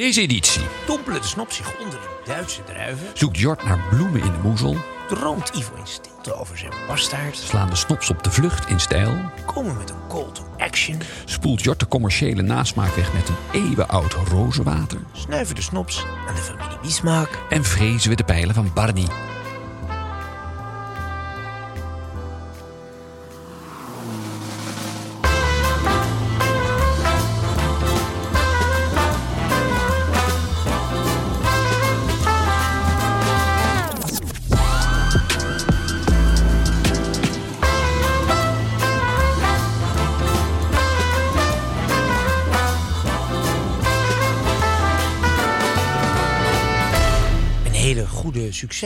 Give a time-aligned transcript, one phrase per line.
[0.00, 3.06] Deze editie Dompelen de snop zich onder de Duitse druiven.
[3.14, 4.76] zoekt Jort naar bloemen in de moezel,
[5.08, 7.36] Droomt Ivo in stilte over zijn bastaard.
[7.36, 10.98] slaan de snops op de vlucht in stijl, Komen met een call to action.
[11.24, 16.40] spoelt Jort de commerciële nasmaak weg met een eeuwenoud rozenwater Snuiven de snops aan de
[16.40, 17.38] familie Biesmaak.
[17.48, 19.06] en vrezen we de pijlen van Barney.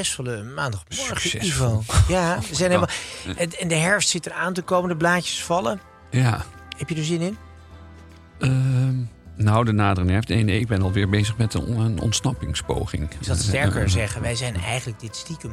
[0.04, 1.66] Succesvolle maandagmorgen, Succesvol.
[1.68, 1.82] Ivo.
[2.08, 2.94] Ja, we zijn helemaal...
[3.58, 5.80] En, de herfst zit eraan te komen, de blaadjes vallen.
[6.10, 6.44] Ja,
[6.76, 7.36] Heb je er zin in?
[8.38, 8.94] ehm,
[9.36, 10.28] nou de nadere herfst.
[10.28, 13.02] Nee, nee, ik ben alweer bezig met een, ontsnappingspoging.
[13.10, 15.52] Ik zal het sterker Eh, zeggen, wij zijn eigenlijk dit stiekem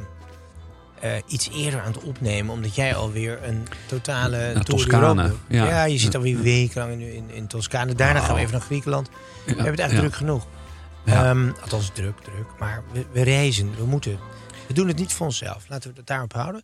[1.00, 2.54] eh, iets eerder aan het opnemen.
[2.54, 5.66] Omdat jij alweer een totale Toscane, ja.
[5.66, 5.84] Ja.
[5.84, 7.94] je zit alweer wekenlang in, in, in Toscane.
[7.96, 9.10] Daarna gaan we even naar Griekenland.
[9.10, 9.14] We
[9.46, 10.00] hebben het eigenlijk ja.
[10.00, 10.46] druk genoeg.
[11.06, 11.30] Ja.
[11.30, 12.48] Ehm, althans, druk, druk.
[12.60, 14.20] Maar we, we reizen, we moeten.
[14.68, 15.70] We doen het niet voor onszelf.
[15.70, 16.62] Laten we het daarop houden.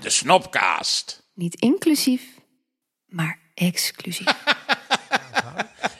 [0.00, 1.28] De Snopcast.
[1.34, 2.22] Niet inclusief,
[3.06, 4.26] maar exclusief.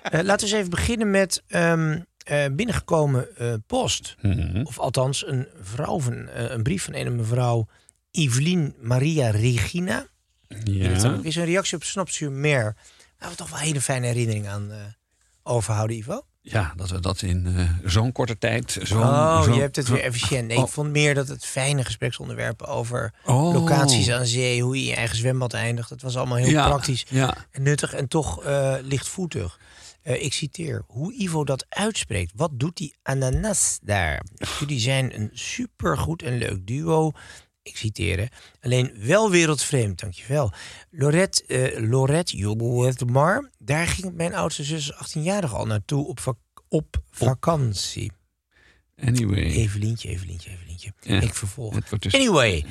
[0.03, 4.17] Eh, laten we eens even beginnen met ehm, eh, binnengekomen eh, post.
[4.23, 4.63] Mhm.
[4.63, 7.69] Of althans, een, vrouw van, eh, een brief van een mevrouw
[8.11, 10.07] Evelien Maria Regina.
[10.65, 11.21] Ja.
[11.21, 12.77] weer zo'n reactie op Snap sur Mer.
[13.19, 14.79] Waar we toch wel hele fijne herinneringen aan eh,
[15.43, 16.27] overhouden, Ivo.
[16.51, 18.79] Ja, dat we dat in eh, zo'n korte tijd...
[18.85, 20.47] Zo, oh, zo- je hebt het weer efficiënt.
[20.49, 20.63] Nee, Oh.
[20.65, 23.53] ik vond meer dat het fijne gespreksonderwerpen over Oh.
[23.55, 25.89] locaties aan zee, hoe je je eigen zwembad eindigt.
[25.89, 29.59] Dat was allemaal heel Ja, praktisch Ja, en nuttig en toch eh, lichtvoetig.
[30.03, 32.33] Eh, ik citeer, hoe Ivo dat uitspreekt.
[32.37, 34.23] Wat doet die ananas daar?
[34.59, 37.13] Jullie zijn een supergoed en leuk duo.
[37.69, 38.25] Ik citeer, hè.
[38.61, 40.53] alleen wel wereldvreemd, dankjewel.
[40.91, 47.03] Lorette, eh Lorette Mar, daar ging mijn oudste zus 18-jarige al naartoe op, vak- op
[47.11, 48.13] vakantie.
[48.97, 49.43] anyway.
[49.43, 50.93] Evelientje, Evelientje, Evelientje.
[51.01, 51.75] Ja, Ik vervolg.
[51.99, 52.65] Dus Anyway,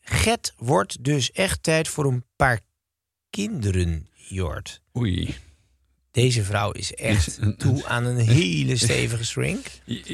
[0.00, 2.60] Get wordt dus echt tijd voor een paar
[3.30, 4.80] kinderen, Jort.
[4.96, 5.34] Oei.
[6.10, 9.66] Deze vrouw is echt toe aan een hele stevige shrink.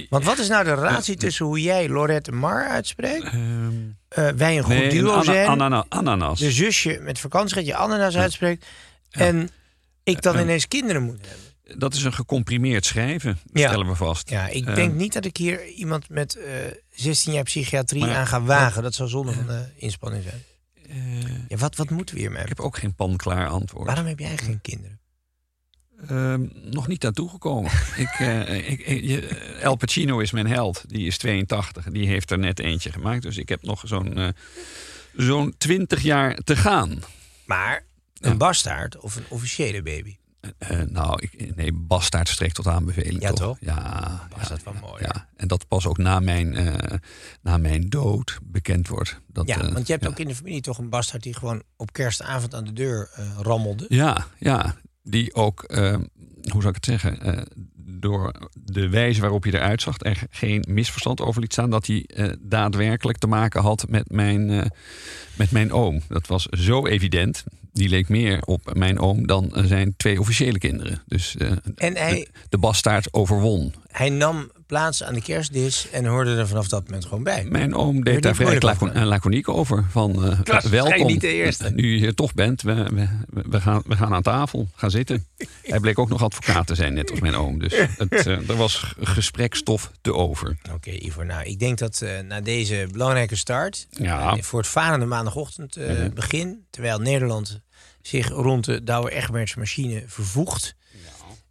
[0.09, 3.25] Want wat is nou de relatie tussen hoe jij Lorette Mar uitspreekt?
[3.25, 3.73] Ehm,
[4.09, 5.49] eh, wij een goed nee, duo zijn.
[5.49, 6.39] anana- ananas.
[6.39, 8.67] de zusje met vakantie gaat je ananas uitspreekt.
[9.11, 9.51] En
[10.05, 11.79] ik dan Eh, ineens kinderen moet hebben.
[11.81, 13.69] Dat is een gecomprimeerd schrijven, Ja.
[13.69, 14.31] stellen we vast.
[14.31, 16.53] Ja, ik Eh, denk niet dat ik hier iemand met eh
[16.91, 18.83] 16 jaar psychiatrie Maar aan ga wagen.
[18.83, 20.43] Dat zou zonde van de inspanning zijn.
[20.89, 22.43] eh, Ja, wat, wat moeten we hiermee?
[22.43, 23.87] ik heb ook geen pan-klaar antwoord.
[23.87, 25.01] Waarom heb jij geen kinderen?
[26.09, 27.71] Ehm, nog niet naartoe gekomen.
[27.97, 29.27] ik, eh, ik, ik- je-
[29.61, 30.85] El Pacino is mijn held.
[30.89, 31.85] Die is 82.
[31.85, 33.23] Die heeft er net eentje gemaakt.
[33.23, 34.29] Dus ik heb nog zo'n eh,
[35.17, 37.03] zo'n 20 jaar te gaan.
[37.47, 37.85] Maar
[38.21, 38.37] een Ja.
[38.37, 40.17] bastaard of een officiële baby?
[40.59, 43.23] Eh, nou, ik, nee, bastaard strekt tot aanbeveling.
[43.23, 43.57] Ja, toch?
[43.61, 45.29] Ja, Bastaard ja, wel mooi, Ja.
[45.37, 46.99] En dat pas ook na mijn, eh,
[47.43, 49.21] na mijn dood bekend wordt.
[49.27, 51.63] Dat, Ja, eh, want je hebt ook in de familie toch een bastaard die gewoon
[51.77, 53.85] op kerstavond aan de deur eh, rammelde.
[53.89, 54.75] Ja, ja.
[55.09, 55.95] Die ook, eh,
[56.51, 57.43] hoe zou ik het zeggen, eh,
[57.77, 62.05] door de wijze waarop hij eruit zag, er geen misverstand over liet staan dat hij
[62.07, 64.71] eh, daadwerkelijk te maken had met mijn,
[65.37, 66.01] met mijn oom.
[66.09, 67.45] Dat was zo evident.
[67.73, 71.03] Die leek meer op mijn oom dan zijn twee officiële kinderen.
[71.07, 71.37] Dus
[71.77, 73.75] En hij, de, de bastaard overwon.
[73.89, 77.45] hij nam plaatsen aan de kerstdis en hoorde er vanaf dat moment gewoon bij.
[77.45, 79.85] Mijn oom deed daar vrij lacon- laconiek over.
[79.91, 81.71] Van, eh, Klas, welkom, jij niet de eerste.
[81.71, 83.09] nu je hier toch bent, we, we,
[83.49, 85.27] we, gaan, we gaan aan tafel, gaan zitten.
[85.63, 87.59] Hij bleek ook nog advocaat te zijn, net als mijn oom.
[87.59, 90.57] Dus het, eh, er was gesprekstof te over.
[90.75, 91.23] Oké, Ivo.
[91.23, 94.37] Nou, ik denk dat eh, na deze belangrijke start, Ja.
[94.37, 97.61] voor het varende maandagochtend eh, begin, terwijl Nederland
[98.03, 100.75] zich rond de Douwe Egberts-machine vervoegt,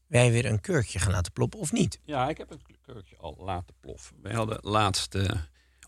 [0.07, 1.99] wij weer een kurkje gaan laten ploppen, of niet?
[2.03, 4.15] Ja, ik heb het keurtje al laten ploffen.
[4.21, 5.29] Wij hadden laatst eh,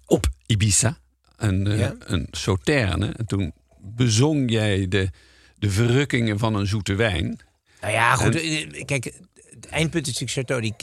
[0.06, 0.98] op Ibiza
[1.38, 1.96] een, Ja?
[2.00, 3.12] een sauterne.
[3.18, 5.10] En toen bezong jij de,
[5.58, 7.40] de verrukkingen van een zoete wijn.
[7.82, 8.36] Nou ja, goed.
[8.36, 9.14] eh, Kijk,
[9.50, 10.74] het eindpunt is natuurlijk Chateau.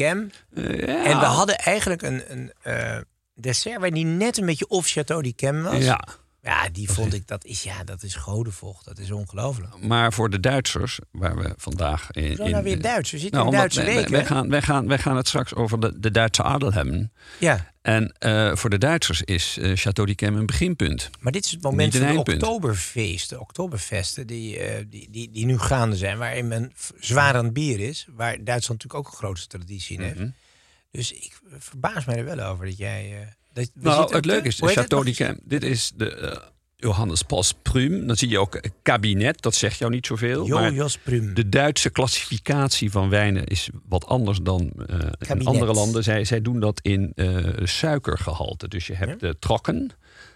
[0.55, 1.05] Eh, ja.
[1.05, 2.53] En we hadden eigenlijk een, een
[3.35, 5.85] dessert waar die net een beetje off Chateau d'Yquem was.
[5.85, 6.05] Ja,
[6.45, 8.85] Ja, die vond ik, dat is, ja, dat is godenvocht.
[8.85, 9.79] Dat is ongelooflijk.
[9.83, 12.37] maar voor de Duitsers, waar we vandaag in...
[12.37, 13.11] Zo nou weer Duits.
[13.11, 14.11] We zitten Nou, in Duitse wij, weken.
[14.11, 17.13] wij, gaan, wij, gaan, wij gaan het straks over de, de Duitse adel hebben.
[17.39, 21.11] Ja, En eh, voor de Duitsers is eh, Chateau d'Yquem een beginpunt.
[21.21, 22.43] maar dit is het moment van de eindpunt.
[22.43, 27.55] oktoberfeesten, oktoberfesten die, eh, die, die, die nu gaande zijn, waarin men zwaar aan het
[27.55, 30.19] bier is, waar Duitsland natuurlijk ook een grote traditie in heeft.
[30.19, 30.29] Mhm.
[30.91, 33.35] Dus ik verbaas mij er wel over dat jij...
[33.55, 36.41] dat, Nou, het leuke de- is, Chateau d'Yquem, dit is de eh,
[36.77, 38.07] Johannes Pas Prum.
[38.07, 40.47] Dan zie je ook kabinet, dat zegt jou niet zoveel.
[40.47, 41.35] Jo, maar Jos Prum.
[41.35, 44.99] de Duitse klassificatie van wijnen is wat anders dan eh,
[45.29, 46.03] in andere landen.
[46.03, 47.37] Zij, zij doen dat in eh,
[47.67, 48.69] suikergehalte.
[48.69, 49.91] Dus je hebt de trokken,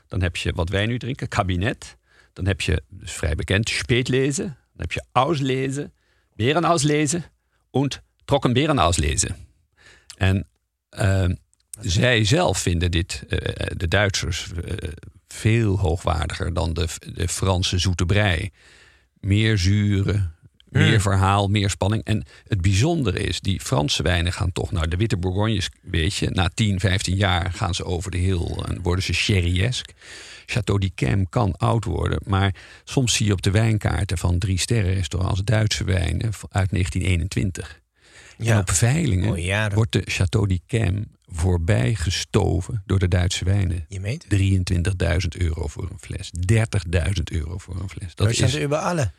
[0.07, 1.97] dan heb je wat wij nu drinken, kabinet.
[2.33, 4.45] Dan heb je, dus vrij bekend, speetlezen.
[4.45, 5.93] Dan heb je auslezen,
[6.35, 7.25] berenauslesen
[7.71, 7.89] en
[8.25, 9.37] trokken berenauslesen.
[10.17, 10.47] En
[10.91, 11.35] ehm,
[11.81, 13.39] zij zelf vinden dit, eh,
[13.77, 14.89] de Duitsers, eh,
[15.29, 18.51] veel hoogwaardiger dan de, de Franse zoete brei.
[19.21, 20.35] Meer zuren,
[20.69, 22.05] meer verhaal, meer spanning.
[22.05, 26.31] En het bijzondere is, die Franse wijnen gaan toch naar de witte Bourgognes, weet je.
[26.31, 29.93] Na 10, 15 jaar gaan ze over de hill en worden ze sherryesk.
[30.47, 32.55] Chateau d'Yquem kan oud worden, maar
[32.85, 37.81] soms zie je op de wijnkaarten van drie sterren restaurants Duitse wijnen uit 1921.
[38.39, 38.53] Ja.
[38.53, 43.85] En op veilingen wordt de Chateau d'Yquem voorbij gestoven door de Duitse wijnen.
[43.89, 44.33] Je meent het.
[45.39, 46.31] 23.000 euro voor een fles.
[47.07, 48.15] 30.000 euro voor een fles.
[48.15, 49.11] Dat Dat zijn is, ze über alle.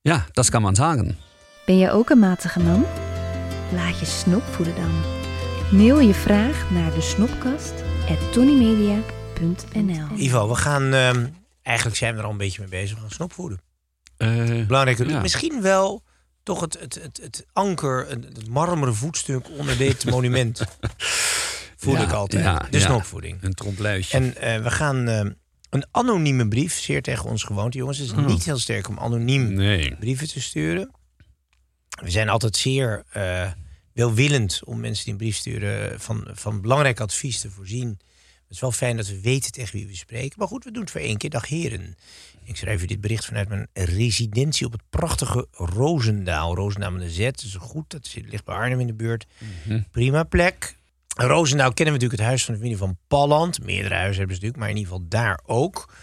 [0.00, 1.18] ja, dat kan man zeggen.
[1.66, 2.84] Ben je ook een matige man?
[3.74, 4.90] Laat je snop voeden dan.
[5.78, 7.72] Mail je vraag naar de snopkast
[10.16, 10.92] Ivo, we gaan...
[10.94, 11.26] ehm,
[11.62, 12.94] eigenlijk zijn we er al een beetje mee bezig.
[12.94, 13.60] We gaan snopvoeden.
[14.16, 15.20] Eh, Belangrijke, Ja.
[15.20, 16.02] Misschien wel
[16.42, 20.60] toch het, het, het, het anker, het, het marmeren voetstuk onder dit monument.
[21.82, 22.44] Voel ja, ik altijd.
[22.44, 22.84] ja, de ja.
[22.84, 23.38] snopvoeding.
[23.42, 24.16] Een trompluitje.
[24.18, 25.30] En eh, we gaan eh,
[25.70, 27.98] een anonieme brief, zeer tegen ons gewoonte, jongens.
[27.98, 28.26] Het is Oh.
[28.26, 29.96] niet heel sterk om anoniem nee.
[29.96, 30.90] brieven te sturen.
[32.02, 33.50] We zijn altijd zeer eh,
[33.92, 37.88] welwillend om mensen die een brief sturen van, van belangrijk advies te voorzien.
[37.88, 40.38] Het is wel fijn dat we weten tegen wie we spreken.
[40.38, 41.30] Maar goed, we doen het voor één keer.
[41.30, 41.96] Dag heren.
[42.44, 46.54] Ik schrijf u dit bericht vanuit mijn residentie op het prachtige Roosendaal.
[46.54, 47.90] Roosendaal met een Z, dat is goed.
[47.90, 49.26] Dat ligt bij Arnhem in de buurt.
[49.90, 50.76] Prima plek.
[51.26, 53.64] Roosendaal kennen we natuurlijk het huis van de familie van Palland.
[53.64, 55.94] Meerdere huizen hebben ze natuurlijk, maar in ieder geval daar ook.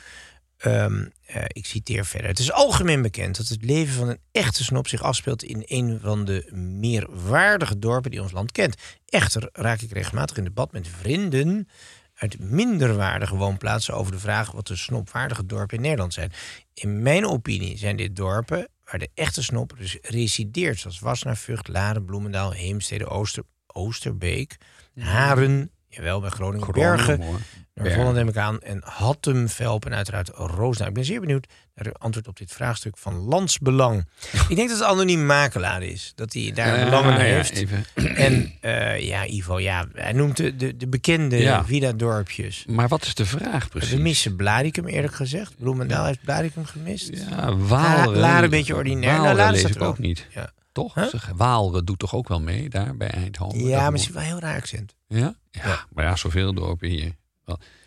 [0.58, 2.28] Ehm, eh, ik citeer verder.
[2.28, 6.00] Het is algemeen bekend dat het leven van een echte snop zich afspeelt in een
[6.02, 8.76] van de meer waardige dorpen die ons land kent.
[9.06, 11.68] Echter raak ik regelmatig in debat met vrienden
[12.16, 16.32] uit minder waardige woonplaatsen over de vraag wat de snopwaardige dorpen in Nederland zijn.
[16.74, 22.06] In mijn opinie zijn dit dorpen waar de echte snop resideert, zoals Wassenaar, Vught, Laren,
[22.06, 24.58] Bloemendaal, Heemstede, Ooster, Oosterbeek,
[25.00, 27.40] Haren, jawel bij Groningen, Bergen, hoor.
[27.74, 28.60] naar Holland neem ik aan.
[28.60, 30.88] En Hattem, Velp en uiteraard Roosendaal.
[30.88, 34.06] Ik ben zeer benieuwd naar het antwoord op dit vraagstuk van landsbelang.
[34.50, 36.12] ik denk dat het anoniem makelaar is.
[36.16, 37.52] Dat hij daar Ja, belangen ja, heeft.
[37.52, 37.86] even.
[38.16, 41.66] En eh, ja, Ivo, ja, hij noemt de, de, de bekende Ja.
[41.66, 42.66] Villa-dorpjes.
[42.68, 44.00] Maar wat is de vraag We precies?
[44.00, 45.54] missen Blaricum eerlijk gezegd.
[45.58, 47.10] Bloemendaal heeft Blaricum gemist.
[47.30, 48.18] Ja, Waalre.
[48.18, 49.14] Laren een beetje ordinair.
[49.22, 50.28] Nou, Waalre lees staat ik ook niet.
[50.30, 50.52] Ja.
[50.82, 50.94] Toch?
[50.96, 51.04] Huh?
[51.08, 53.60] Zeg, Waalre doet toch ook wel mee daar bij Eindhoven?
[53.60, 54.96] Ja, Dat maar moet- wel een heel raar accent.
[55.08, 55.36] Ja?
[55.52, 55.86] ja?
[55.94, 57.16] maar ja, zoveel dorpen hier.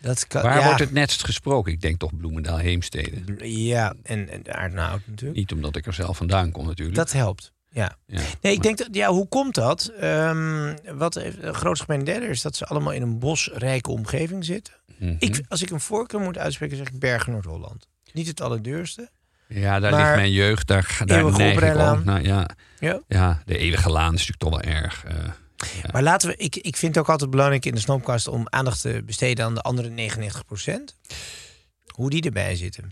[0.01, 1.71] Dat kan, Waar ja, wordt het netst gesproken?
[1.71, 3.47] Ik denk toch Bloemendaal, Heemstede.
[3.49, 5.35] Ja, en, en natuurlijk.
[5.39, 6.97] Niet omdat ik er zelf vandaan kom natuurlijk.
[6.97, 7.95] Dat helpt, ja.
[8.05, 8.21] ja.
[8.41, 9.91] Nee, ik denk dat, ja, hoe komt dat?
[9.99, 14.45] Ehm, wat heeft- de grootste gemene derde is dat ze allemaal in een bosrijke omgeving
[14.45, 14.73] zitten.
[14.97, 15.15] Mhm.
[15.19, 17.87] Ik, als ik een voorkeur moet uitspreken, zeg ik Bergen Noord-Holland.
[18.13, 19.09] Niet het allerduurste.
[19.53, 20.67] Ja, daar Maar- ligt mijn jeugd.
[20.67, 22.21] Daar, daar neig ik ook naar.
[22.21, 23.01] Ja, Ja.
[23.07, 25.03] ja, de eeuwige laan is natuurlijk toch wel erg.
[25.05, 25.13] eh,
[25.91, 28.81] Maar laten we, ik, ik vind het ook altijd belangrijk in de Snopkast om aandacht
[28.81, 30.95] te besteden aan de andere 99%
[31.87, 32.91] Hoe die erbij zitten.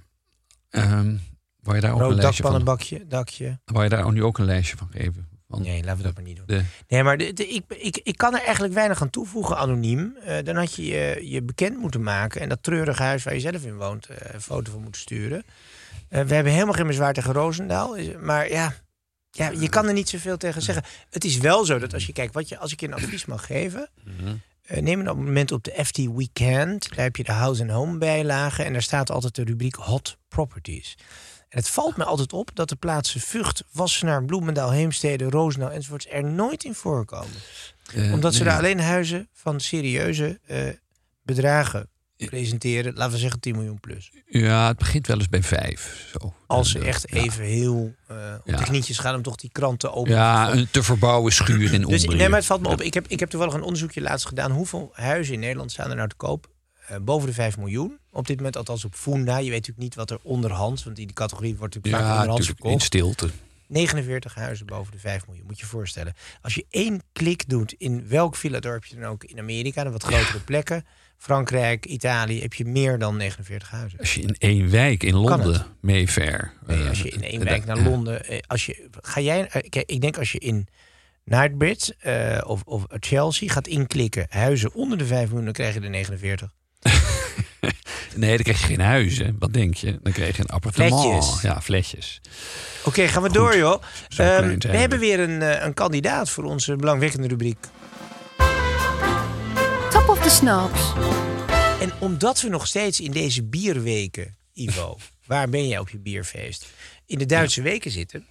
[0.70, 1.16] ehm,
[1.64, 2.52] wou je daar ook een lijstje van?
[2.52, 3.60] dakpannenbakje, dakje.
[3.66, 5.30] Wou je daar nu ook een lijstje van geven?
[5.48, 6.46] Want Nee, laten we dat maar niet doen.
[6.48, 10.16] de, Nee, maar de, de- ik, ik, ik kan er eigenlijk weinig aan toevoegen, anoniem.
[10.24, 13.40] Eh, dan had je, je je bekend moeten maken en dat treurige huis waar je
[13.40, 15.44] zelf in woont, eh, een foto van moeten sturen.
[16.12, 17.98] Eh, we hebben helemaal geen bezwaar tegen Roosendaal.
[18.20, 18.74] Maar ja,
[19.32, 20.84] ja, je kan er niet zoveel tegen zeggen.
[21.10, 23.26] Het is wel zo dat als je kijkt, wat je, als ik je een advies
[23.26, 23.90] mag geven.
[24.62, 26.90] eh, neem een moment op de FT Weekend.
[26.96, 28.66] Daar heb je de House and Home bijlagen.
[28.66, 30.96] En daar staat altijd de rubriek Hot Properties.
[31.50, 36.08] En het valt me altijd op dat de plaatsen Vught, Wassenaar, Bloemendaal, Heemstede, Roosendaal enzovoorts
[36.10, 37.36] er nooit in voorkomen.
[37.96, 40.60] eh, Omdat ze daar alleen huizen van serieuze eh,
[41.24, 41.90] bedragen
[42.26, 42.94] presenteren.
[42.94, 44.12] Laten we zeggen 10 miljoen plus.
[44.28, 46.10] Ja, het begint wel eens bij vijf.
[46.12, 46.34] Zo.
[46.48, 47.18] Als ze Eh, echt ja.
[47.22, 48.58] even heel eh op Ja.
[48.58, 52.06] de gaan om toch die kranten open te Ja, een te verbouwen schuur in Dus
[52.06, 52.82] nee, maar het valt me op.
[52.82, 54.52] Ik heb, ik heb toevallig een onderzoekje laatst gedaan.
[54.52, 56.50] Hoeveel huizen in Nederland staan er nou te koop?
[56.88, 57.98] Eh, boven de 5 miljoen.
[58.12, 59.38] Op dit moment althans op Funda.
[59.38, 60.84] Je weet natuurlijk niet wat er onderhand...
[60.84, 63.18] want die, die categorie wordt natuurlijk vaak Ja, onderhands natuurlijk in verkocht.
[63.20, 63.34] stilte.
[63.68, 65.46] 49 huizen boven de 5 miljoen.
[65.46, 66.14] Moet je je voorstellen.
[66.42, 69.84] Als je één klik doet in welk villa-dorpje dan ook in Amerika...
[69.84, 70.86] dan wat grotere plekken...
[71.22, 72.42] Frankrijk, Italië...
[72.42, 74.00] heb je meer dan 49 huizen.
[74.00, 75.66] Als je in één wijk in Londen?
[75.82, 76.54] Mayfair.
[76.68, 77.80] Nee, eh, als je in één wijk naar.
[77.80, 78.26] Londen...
[78.26, 80.68] eh, Als je, ga jij, eh, kijk, ik denk als je in
[81.26, 84.26] Nightbridge eh, of, of Chelsea gaat inklikken...
[84.30, 86.50] huizen onder de 5 miljoen, dan krijg je de 49.
[88.16, 89.18] Nee, dan krijg je geen huis.
[89.18, 89.30] Hè.
[89.40, 90.00] Wat denk je?
[90.04, 91.40] Dan krijg je een appartement.
[91.42, 92.22] Ja, fletjes.
[92.86, 93.82] Oké, gaan we door, joh.
[94.18, 97.58] Ehm, we hebben weer een, een kandidaat voor onze belangwekkende rubriek.
[100.32, 100.94] Snaps.
[101.82, 104.98] En omdat we nog steeds in deze bierweken, Ivo,
[105.28, 106.68] waar ben jij op je bierfeest,
[107.06, 108.26] in de Duitse weken zitten,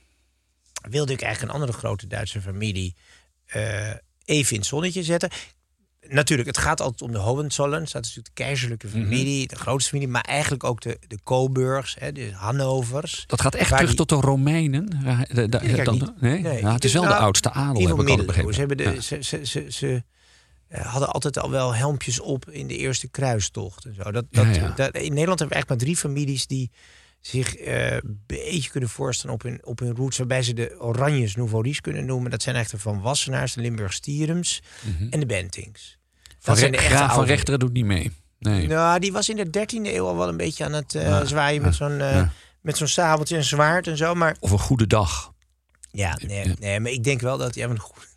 [0.90, 2.94] wilde ik eigenlijk een andere grote Duitse familie
[3.46, 3.88] eh,
[4.24, 5.30] even in het zonnetje zetten.
[6.08, 7.80] Natuurlijk, het gaat altijd om de Hohenzollern.
[7.80, 8.96] Dat is natuurlijk de keizerlijke Mhm.
[9.02, 13.24] familie, de grootste familie, maar eigenlijk ook de, de Coburgs, hè, de Hannovers.
[13.26, 15.00] Dat gaat echt terug die- tot de Romeinen?
[15.04, 16.40] Ja, de- de- Weet ik dan- nee?
[16.40, 18.26] Nee, Ja, het is wel de nou, oudste adel, heb ik middeleeuwen.
[18.26, 18.52] begrepen.
[18.54, 20.00] Ze, hebben de, ze, ze, ze, ze eh,
[20.70, 23.84] hadden altijd al wel helmpjes op in de eerste kruistocht.
[23.84, 24.02] En zo.
[24.10, 24.68] Dat, dat, Ja, ja.
[24.76, 26.70] dat- in Nederland hebben we eigenlijk maar drie families die
[27.20, 30.18] zich eh, een beetje kunnen voorstellen op hun, op hun roots.
[30.18, 32.30] Waarbij ze de Oranjes Nouveau kunnen noemen.
[32.30, 34.62] Dat zijn echt de Van Wassenaars, de Limburg Stierums
[35.10, 35.98] en de Bentings.
[35.98, 36.34] Mhm.
[36.38, 38.12] Van, Dat zijn de Re- echte Graaf van Rechteren doet niet mee.
[38.38, 38.66] Nee.
[38.66, 41.24] Nou, die was in de 13e eeuw al wel een beetje aan het eh, Ja,
[41.24, 42.22] zwaaien met zo'n eh,
[42.60, 44.14] met zo'n sabeltje en zwaard en zo.
[44.14, 45.32] Maar Of een goede dag.
[45.90, 47.54] ja, nee, nee, maar ik denk wel dat...
[47.54, 48.08] Ja, maar goed.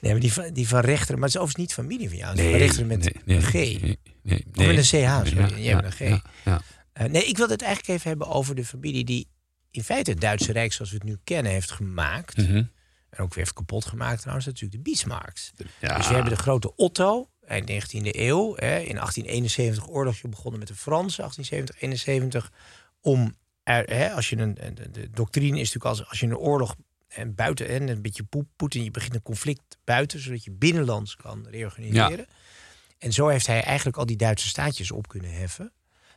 [0.00, 1.18] Nee, maar die van, die van Rechteren...
[1.18, 2.34] Maar het is overigens niet familie van jou.
[2.34, 3.52] Is van Rechteren met nee, nee, een G.
[3.52, 4.76] Nee, nee, Of met nee.
[4.76, 5.62] een CH, sorry.
[5.62, 5.98] Ja, een G.
[5.98, 6.62] ja, ja.
[6.92, 9.04] Eh, nee, ik wil het eigenlijk even hebben over de familie...
[9.04, 9.28] die
[9.70, 12.36] in feite het Duitse Rijk zoals we het nu kennen heeft gemaakt.
[12.36, 12.64] Mhm.
[13.10, 14.46] En ook weer heeft kapot gemaakt trouwens.
[14.46, 15.52] Natuurlijk de Bismarcks.
[15.80, 15.96] Ja.
[15.96, 18.54] Dus we hebben de grote Otto, eind 19e eeuw.
[18.54, 22.52] Hè, in 1871 oorlogje begonnen met de Fransen, 1870, 71.
[23.00, 26.36] Om, er, hè, als je een, de, de doctrine is natuurlijk als, als je een
[26.36, 26.76] oorlog
[27.08, 31.16] en buiten en een beetje poep, Poetin, je begint een conflict buiten, zodat je binnenlands
[31.16, 32.26] kan reorganiseren.
[32.98, 35.72] En zo heeft hij eigenlijk al die Duitse staatjes op kunnen heffen.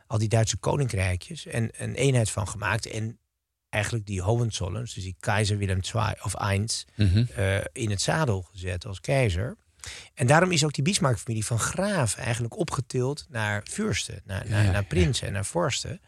[0.06, 1.46] Al die Duitse koninkrijkjes.
[1.46, 2.86] En een eenheid van gemaakt.
[2.86, 3.18] En
[3.68, 6.66] eigenlijk die Hohenzollerns, dus die keizer Willem II of I,
[6.96, 7.24] Mhm.
[7.34, 9.56] eh, in het zadel gezet als keizer.
[10.14, 14.70] En daarom is ook die Bismarck-familie van graaf eigenlijk opgetild naar fürsten, naar, naar, ja,
[14.70, 16.00] naar prinsen en naar vorsten.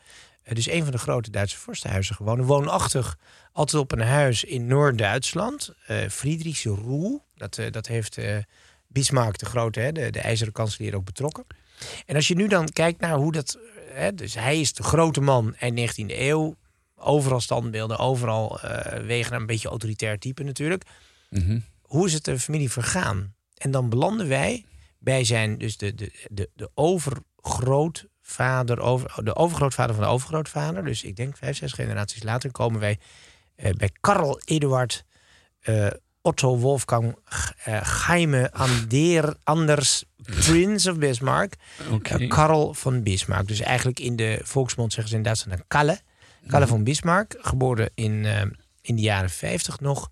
[0.43, 2.43] Dus een van de grote Duitse vorstenhuizen gewoon.
[2.43, 3.19] Woonachtig
[3.53, 5.75] altijd op een huis in Noord-Duitsland.
[5.87, 8.37] eh Friedrichse Ruh, dat, eh, dat heeft eh,
[8.87, 11.47] Bismarck de grote, hè, de, de ijzeren kanselier ook betrokken.
[12.07, 13.59] En als je nu dan kijkt naar hoe dat...
[13.91, 16.57] Hè, dus hij is de grote man eind 19e eeuw.
[16.97, 18.59] Overal standbeelden, overal
[19.03, 20.85] wegen naar een beetje autoritair type natuurlijk.
[21.31, 21.59] Mhm.
[21.83, 23.35] Hoe is het de familie vergaan?
[23.57, 24.65] En dan belanden wij
[24.99, 26.71] bij zijn, dus de, de, de, de
[28.33, 30.85] overgrootvader, over, de overgrootvader van de overgrootvader.
[30.85, 32.99] Dus ik denk vijf, zes generaties later komen wij
[33.57, 35.05] eh, bij Karl Eduard
[35.61, 35.87] eh,
[36.21, 37.17] Otto Wolfgang
[37.65, 41.55] eh Geime Ander, Anders Prince of Bismarck.
[42.03, 43.49] Eh, Karl van Bismarck.
[43.49, 46.01] Dus eigenlijk in de volksmond zeggen ze in Duitsland een Kalle.
[46.47, 48.25] Kalle van Bismarck, geboren in,
[48.81, 50.11] in de jaren 50 nog.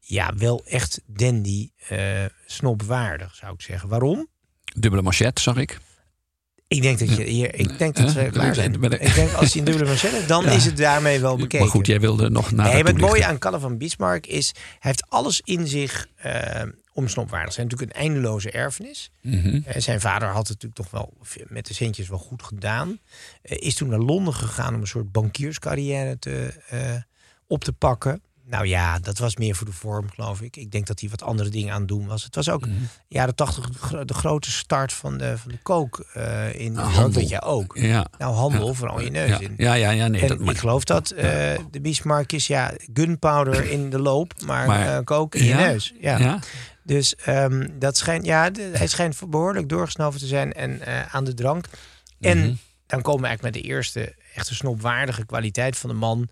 [0.00, 3.88] Ja, wel echt dandy, eh snopwaardig zou ik zeggen.
[3.88, 4.28] Waarom?
[4.74, 5.78] Dubbele machet, zag ik.
[6.70, 8.82] Ik denk dat je hier, ik denk dat Eh, klaar zijn.
[8.82, 10.50] Ik denk als hij een dubbele manchette heeft, dan Ja.
[10.50, 11.58] is het daarmee wel bekeken.
[11.60, 14.76] Maar goed, jij wilde nog naar Nee, het mooie aan Kalle van Bismarck is, hij
[14.78, 16.62] heeft alles in zich eh,
[16.92, 17.52] om snopwaardig.
[17.52, 19.10] zijn natuurlijk een eindeloze erfenis.
[19.20, 19.60] Mhm.
[19.64, 21.12] Eh, zijn vader had het natuurlijk toch wel
[21.48, 22.98] met de centjes wel goed gedaan.
[23.42, 26.52] Eh, is toen naar Londen gegaan om een soort bankierscarrière te,
[27.46, 28.22] op te pakken.
[28.50, 30.56] Nou ja, dat was meer voor de vorm, geloof ik.
[30.56, 32.24] Ik denk dat hij wat andere dingen aan het doen was.
[32.24, 32.74] Het was ook Mhm.
[33.08, 37.12] jaren tachtig de gro- de grote start van de, van de kook eh, in handel.
[37.12, 37.76] weet jij ook.
[37.78, 38.06] Ja.
[38.18, 39.38] Nou, handel, vooral je neus ja.
[39.40, 39.54] in.
[39.56, 40.20] Ja, ja, ja, nee.
[40.20, 41.24] en dat, maar, ik geloof dat eh,
[41.70, 45.56] de Bismarck is, ja, gunpowder in de loop, maar, Maar- eh, kook in je Ja?
[45.58, 45.92] neus.
[46.00, 46.18] Ja.
[46.18, 46.38] ja?
[46.82, 50.80] Dus ehm, dat schijnt, ja, de- hij schijnt behoorlijk doorgesnoven te zijn en
[51.12, 51.64] aan de drank.
[52.20, 52.54] En Mhm.
[52.86, 56.28] dan komen we eigenlijk met de eerste echte snopwaardige kwaliteit van de man.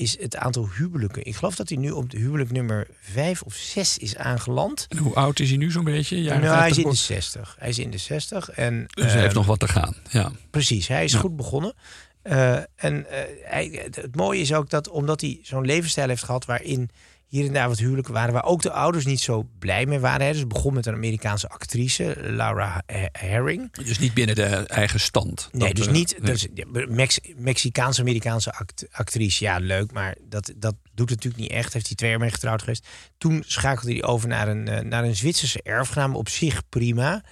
[0.00, 1.24] Is het aantal huwelijken.
[1.24, 4.86] Ik geloof dat hij nu op de huwelijk nummer vijf of zes is aangeland.
[4.88, 6.16] En hoe oud is hij nu zo'n beetje?
[6.22, 6.84] Nou, hij is 50?
[6.84, 7.56] in de 60.
[7.58, 8.50] Hij is in de 60.
[8.50, 9.94] En, Dus hij heeft nog wat te gaan.
[10.10, 10.32] Ja.
[10.50, 11.18] Precies, hij is Ja.
[11.18, 11.74] goed begonnen.
[12.22, 12.66] Eh, en
[13.10, 16.90] eh, hij, het mooie is ook dat omdat hij zo'n levensstijl heeft gehad waarin
[17.30, 20.26] hier en daar wat huwelijken waren, waar ook de ouders niet zo blij mee waren.
[20.26, 20.30] Hè.
[20.32, 22.82] Dus het begon met een Amerikaanse actrice, Laura
[23.12, 23.72] Herring.
[23.72, 25.48] Dus niet binnen de eigen stand.
[25.52, 26.16] Nee, dus eh, niet.
[26.22, 26.32] nee.
[26.32, 26.46] Dus,
[26.88, 29.44] Mex, Mexicaanse-Amerikaanse act- actrice.
[29.44, 31.72] Ja, leuk, maar dat, dat doet het natuurlijk niet echt.
[31.72, 32.86] Heeft hij twee jaar mee getrouwd geweest.
[33.18, 36.16] Toen schakelde hij over naar een, eh, naar een Zwitserse erfgenaam.
[36.16, 37.22] Op zich prima.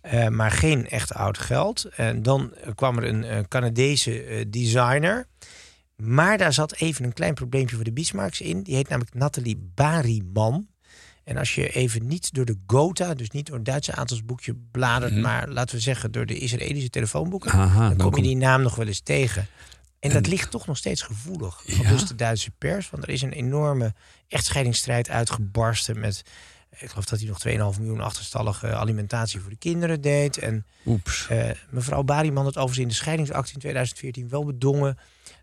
[0.00, 1.84] eh, maar geen echt oud geld.
[1.96, 5.26] En dan kwam er een Canadese designer.
[6.02, 8.62] Maar daar zat even een klein probleempje voor de Bismarcks in.
[8.62, 10.66] Die heet namelijk Nathalie Bariman.
[11.24, 15.12] En als je even niet door de Gotha, dus niet door het Duitse aantalsboekje bladert,
[15.12, 15.20] Mhm.
[15.22, 18.62] maar laten we zeggen door de Israëlische telefoonboeken, Aha, dan dan kom je die naam
[18.62, 19.46] nog wel eens tegen.
[20.00, 21.62] En dat ligt toch nog steeds gevoelig.
[21.66, 21.88] Ja?
[21.90, 22.90] dus de Duitse pers.
[22.90, 23.94] Want er is een enorme
[24.28, 26.22] echtscheidingsstrijd uitgebarsten met.
[26.78, 27.38] Ik geloof dat hij nog
[27.74, 30.38] 2,5 miljoen achterstallige alimentatie voor de kinderen deed.
[30.38, 31.26] En Oeps.
[31.28, 34.98] eh, mevrouw Bariman had overigens in de scheidingsakte in 2014 wel bedongen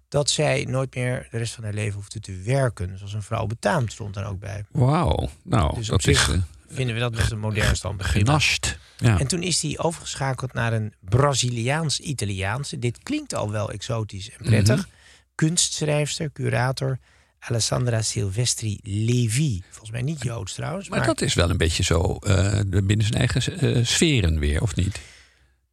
[0.10, 2.98] dat zij nooit meer de rest van haar leven hoefde te werken.
[2.98, 4.66] Zoals een vrouw betaamt stond er ook bij.
[4.72, 5.30] Wauw.
[5.44, 8.26] Nou, Dus dat is zich eh, Vinden we dat best een modern standbegrip.
[8.26, 8.78] genast.
[8.98, 9.20] Ja.
[9.20, 12.80] En toen is hij overgeschakeld naar een Braziliaans-Italiaanse.
[12.80, 14.76] Dit klinkt al wel exotisch en prettig.
[14.78, 14.88] Mhm.
[15.36, 17.00] Kunstschrijfster, curator
[17.40, 19.62] Alessandra Silvestri Levi.
[19.70, 20.90] Volgens mij niet Joods trouwens.
[20.90, 24.76] maar dat is wel een beetje zo eh, binnen zijn eigen eh, sferen weer, of
[24.76, 25.00] niet?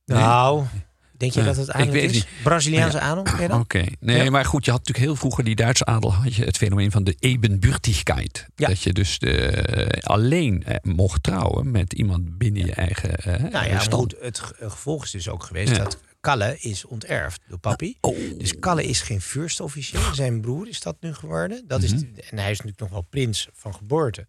[0.04, 0.64] Nou,
[1.16, 2.12] denk je dat het adel weet is?
[2.12, 2.26] niet.
[2.42, 3.58] Braziliaanse adel?
[3.60, 3.84] Oké.
[4.00, 6.90] Nee, maar goed, je had natuurlijk heel vroeger die Duitse adel, had je het fenomeen
[6.90, 8.46] van de ebenbürtigkeit.
[8.54, 13.66] Dat je dus eh, alleen eh, mocht trouwen met iemand binnen je eigen eh, Nou
[13.68, 14.02] ja, stand.
[14.02, 17.96] goed, het ge- gevolg is dus ook geweest dat Kalle is onterfd door papi.
[18.00, 18.16] Oh.
[18.38, 19.20] Dus Kalle is geen
[19.60, 20.14] officieel.
[20.14, 21.64] Zijn broer is dat nu geworden.
[21.66, 22.00] Dat is Mhm.
[22.00, 24.26] de- en hij is natuurlijk nog wel prins van geboorte.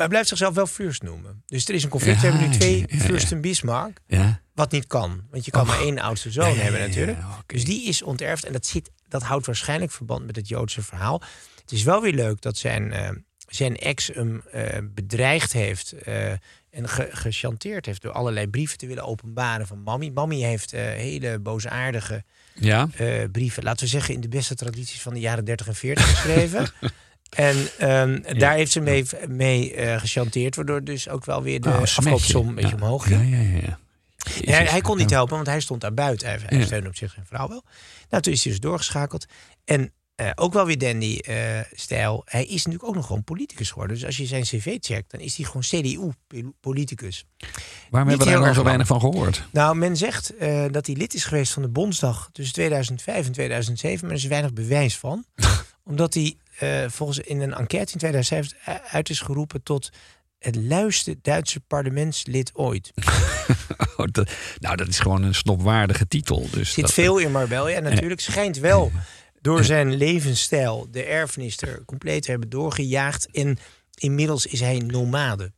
[0.00, 1.42] Maar hij blijft zichzelf wel fürst noemen.
[1.46, 2.20] Dus er is een conflict.
[2.20, 4.00] We hebben nu twee ja, fürsten Bismarck.
[4.06, 4.40] Ja?
[4.54, 5.22] Wat niet kan.
[5.30, 7.18] Want je kan maar één oudste zoon hebben natuurlijk.
[7.46, 8.44] Dus die is onterfd.
[8.44, 11.22] En dat, zit, dat houdt waarschijnlijk verband met het Joodse verhaal.
[11.60, 13.08] Het is wel weer leuk dat zijn, eh,
[13.48, 15.92] zijn ex hem eh, bedreigd heeft.
[15.92, 16.32] eh,
[16.70, 20.08] en ge gechanteerd heeft door allerlei brieven te willen openbaren van Mammy.
[20.08, 22.88] Mammy heeft hele boosaardige Ja?
[23.32, 26.68] brieven, laten we zeggen, in de beste tradities van de jaren 30 en 40 geschreven.
[27.30, 31.68] En ehm, daar heeft ze mee, mee eh, gechanteerd, waardoor dus ook wel weer de
[31.68, 32.82] Oh, afkoopsom een beetje ja.
[32.82, 33.30] omhoog ging.
[33.30, 33.60] Ja, ja, ja.
[33.60, 33.78] ja.
[34.52, 36.28] Hij, hij kon niet helpen, want hij stond daar buiten.
[36.28, 37.64] Hij, hij steunde op zich zijn vrouw wel.
[38.10, 39.26] Nou, toen is hij dus doorgeschakeld.
[39.64, 42.22] En eh, ook wel weer Dandy-stijl.
[42.24, 43.96] hij is natuurlijk ook nog gewoon politicus geworden.
[43.96, 47.26] Dus als je zijn cv checkt, dan is hij gewoon CDU-politicus.
[47.38, 47.48] Waarom
[47.90, 49.44] Niet hebben we daar nou zo weinig van gehoord?
[49.52, 53.32] Nou, men zegt eh, dat hij lid is geweest van de Bondsdag tussen 2005 en
[53.32, 55.24] 2007, maar er is weinig bewijs van.
[55.90, 58.56] Omdat hij eh, volgens in een enquête in 2007
[58.90, 59.90] uit is geroepen tot
[60.38, 62.90] het luiste Duitse parlementslid ooit.
[63.96, 66.48] Oh, dat- nou, dat is gewoon een snopwaardige titel.
[66.50, 67.68] Dus zit dat- veel in Marbella.
[67.70, 68.92] En natuurlijk schijnt wel
[69.40, 73.28] door zijn levensstijl de erfenis er compleet te hebben doorgejaagd.
[73.30, 73.58] En
[73.94, 75.52] inmiddels is hij nomade.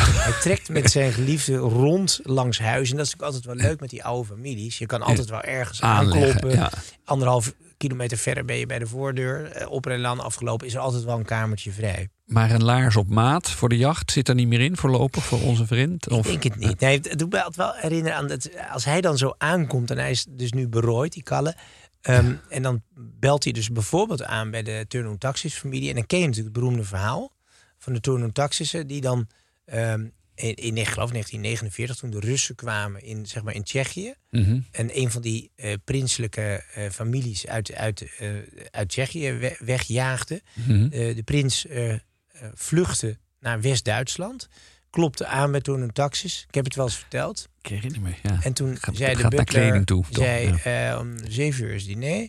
[0.00, 2.90] Hij trekt met zijn geliefde rond langs huis.
[2.90, 4.78] En dat is natuurlijk altijd wel leuk met die oude families.
[4.78, 6.50] Je kan altijd wel ergens aankloppen.
[6.50, 6.70] ja.
[7.04, 9.44] Anderhalf kilometer verder ben je bij de voordeur.
[9.52, 12.08] Eh, Op en aan afgelopen is er altijd wel een kamertje vrij.
[12.24, 15.42] Maar een laars op maat voor de jacht zit er niet meer in voorlopig voor
[15.42, 16.08] onze vriend?
[16.08, 16.80] Of, Ik denk het niet.
[16.80, 19.98] Nee, het doet mij altijd wel herinneren aan dat als hij dan zo aankomt en
[19.98, 21.54] hij is dus nu berooid, die Kalle.
[22.00, 25.88] ehm, En dan belt hij dus bijvoorbeeld aan bij de Turno Taxis familie.
[25.88, 27.32] En dan ken je natuurlijk het beroemde verhaal
[27.78, 29.26] van de Turno Taxissen die dan
[29.64, 30.06] ehm,
[30.38, 34.14] in, in ik geloof 1949 toen de Russen kwamen in zeg maar in Tsjechië.
[34.30, 34.60] Mhm.
[34.70, 38.28] En een van die eh, prinselijke eh, families uit, uit, eh,
[38.70, 40.42] uit Tsjechië we- wegjaagde.
[40.54, 40.88] Mhm.
[40.88, 41.66] De prins
[42.54, 44.48] vluchtte naar West-Duitsland.
[44.90, 46.44] Klopte aan bij toen een taxis.
[46.48, 47.48] Ik heb het wel eens verteld.
[47.62, 48.38] Ik herinner me, ja.
[48.42, 50.98] En toen Gaat- zei de gaat naar butler, kleding toe, zei, Ja.
[50.98, 52.28] om zeven uur is diner.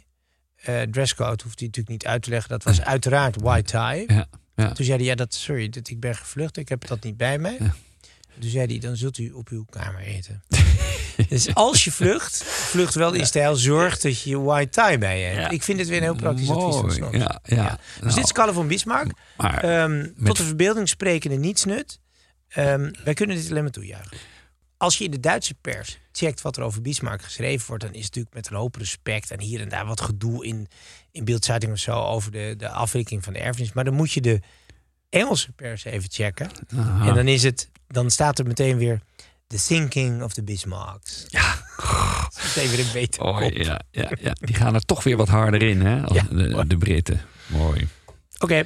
[0.92, 2.50] Dresscode hoeft hij natuurlijk niet uit te leggen.
[2.50, 4.16] Dat was uiteraard white tie.
[4.16, 4.72] Ja, ja.
[4.72, 6.58] Toen zei hij, ja, dat, sorry, dat, ik ben gevlucht.
[6.58, 7.58] Ik heb dat niet bij mij.
[8.40, 8.42] Ja.
[8.42, 10.44] Toen zei hij, dan zult u op uw kamer eten.
[11.30, 13.56] Dus als je vlucht, vlucht wel in stijl.
[13.56, 15.38] Zorg dat je je white tie bij je hebt.
[15.38, 15.50] Ja.
[15.50, 17.18] Ik vind het weer een heel praktisch advies van Mooi.
[17.18, 17.70] Ja, ja.
[17.94, 19.12] Dus Nou, dit is Kalle van Bismarck.
[19.38, 22.00] Maar Ehm, met- Tot de verbeelding sprekende nietsnut.
[22.50, 24.18] Ehm wij kunnen dit alleen maar toejuichen.
[24.78, 27.84] Als je in de Duitse pers checkt wat er over Bismarck geschreven wordt...
[27.84, 29.32] dan is het natuurlijk met een hoop respect...
[29.32, 30.68] en hier en daar wat gedoe in,
[31.12, 31.92] in beeldzeiting of zo...
[32.04, 33.74] over de, de afwikkeling van de erfenis.
[33.74, 34.40] Maar dan moet je de
[35.10, 36.50] Engelse pers even checken.
[36.78, 37.08] Aha.
[37.08, 39.02] En dan, is het, dan staat er meteen weer...
[39.48, 41.26] The Sinking of the Bismarcks.
[41.28, 41.56] Ja.
[42.54, 45.28] Dat is weer een beter Oh, ja, ja, ja, die gaan er toch weer wat
[45.28, 45.96] harder in, hè?
[45.96, 46.24] Ja.
[46.30, 47.22] de, de Britten.
[47.48, 47.88] Mooi.
[48.40, 48.66] Oké.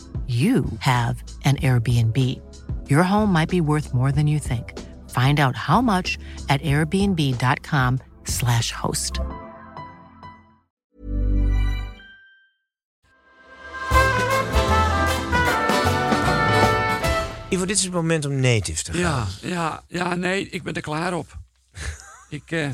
[0.27, 2.17] you have an Airbnb.
[2.89, 4.79] Your home might be worth more than you think.
[5.09, 9.19] Find out how much at airbnb.com/slash host.
[17.49, 19.01] Ivo, dit is het moment om native te gaan.
[19.01, 21.37] Ja, ja, ja, nee, ik ben er klaar op.
[22.29, 22.69] ik, eh,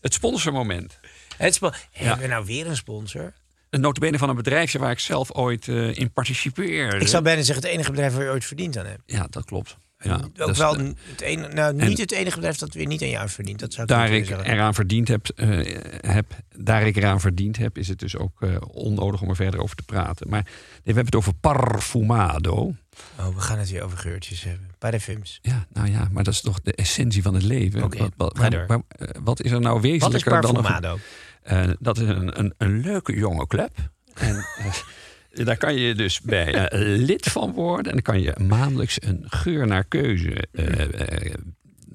[0.00, 0.98] het sponsormoment.
[1.36, 3.32] Het spo- Hebben we nou weer een sponsor?
[3.72, 6.96] Een notabene van een bedrijfje waar ik zelf ooit eh, in participeerde.
[6.98, 9.02] Ik zou bijna zeggen het enige bedrijf waar je ooit verdiend aan hebt.
[9.06, 9.76] Ja, dat klopt.
[9.98, 13.28] Ja, Ook wel het ene, nou, niet het enige bedrijf dat weer niet aan jou
[13.28, 13.60] verdient.
[13.60, 14.46] Dat zou ik daar ik zeggen.
[14.46, 18.56] eraan verdiend heb, eh, heb, daar ik eraan verdiend heb, is het dus ook eh,
[18.70, 20.28] onnodig om er verder over te praten.
[20.28, 22.74] Maar nee, we hebben het over Parfumado.
[23.18, 24.70] Oh, we gaan het weer over geurtjes hebben.
[24.78, 25.38] Parfums.
[25.42, 27.82] Ja, nou ja, maar dat is toch de essentie van het leven.
[27.82, 28.82] Oké, wat, wat, waar-
[29.22, 30.98] wat is er nou Wat is wezenlijker dan een, Parfumado?
[31.42, 33.70] Eh, dat is een, een, een leuke jonge club.
[34.14, 37.86] En eh, daar kan je dus bij eh, lid van worden.
[37.86, 40.48] En dan kan je maandelijks een geur naar keuze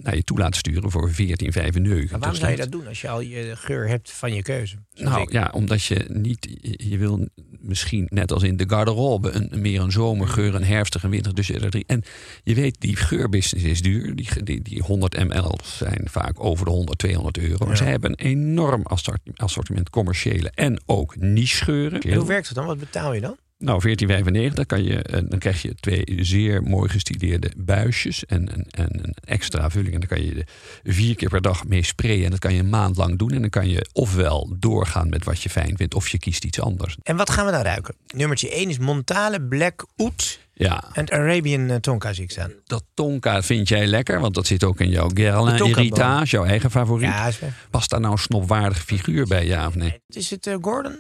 [0.08, 1.16] naar je toe laten sturen voor 14,95.
[1.16, 4.76] Maar waarom zou je dat doen als je al je geur hebt van je keuze?
[4.94, 5.32] Nou ik.
[5.32, 7.30] ja, omdat je niet, je wil
[7.68, 11.36] misschien net als in de garderobe een, meer een zomergeur, een herfstig en winter.
[11.36, 11.84] Dus er.
[11.88, 12.04] En
[12.44, 14.16] je weet, die geurbusiness is duur.
[14.16, 17.58] Die, die, die 100 ml zijn vaak over de 100, 200 euro.
[17.60, 17.76] Maar Ja.
[17.76, 22.02] zij hebben een enorm assortiment, assortiment commerciële en ook niche geuren.
[22.02, 22.66] En hoe werkt het dan?
[22.66, 23.38] Wat betaal je dan?
[23.60, 28.66] Nou, 14,95 kan je, eh, dan krijg je twee zeer mooi gestileerde buisjes en een,
[28.70, 29.94] en een extra vulling.
[29.94, 30.46] En dan kan je
[30.84, 32.26] er vier keer per dag mee sprayen.
[32.26, 33.32] En dat kan je een maand lang doen.
[33.32, 36.62] En dan kan je ofwel doorgaan met wat je fijn vindt, of je kiest iets
[36.62, 36.98] anders.
[37.04, 37.96] En wat gaan we dan ruiken?
[38.16, 42.52] Nummertje 1 is Montale Black Oud Ja, en Arabian eh, Tonka zie ik staan.
[42.66, 46.72] dat tonka vind jij lekker, want dat zit ook in jouw Guerlain Heritage, jouw eigen
[46.72, 47.10] favoriet.
[47.10, 47.30] Ja,
[47.70, 50.02] Past daar nou een snopwaardige figuur bij, ja of nee?
[50.08, 50.96] is het eh, Gordon?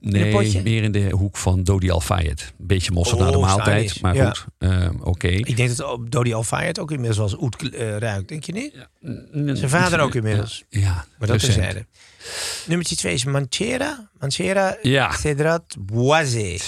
[0.00, 2.52] Nee, meer in de hoek van Dodi Al-Fayed.
[2.58, 4.30] Een beetje mossel Oh, na de maaltijd, maar Ja.
[4.30, 5.28] goed, ehm, oké.
[5.28, 8.28] Ik denk dat Dodi Al-Fayed ook inmiddels eens oud eh, ruikt.
[8.28, 8.88] Denk je niet?
[9.32, 10.64] Zijn Zijn vader ook inmiddels.
[10.68, 11.52] Ja, Maar dat recent.
[11.54, 11.86] terzijde.
[12.66, 14.10] Nummertje 2 is Manchera.
[14.18, 15.12] Manchera Ja.
[15.12, 15.76] Cedrat.